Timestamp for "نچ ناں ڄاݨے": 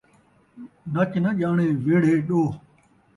0.93-1.65